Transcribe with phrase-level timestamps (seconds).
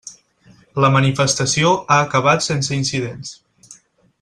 [0.83, 3.37] La manifestació ha acabat sense incidents.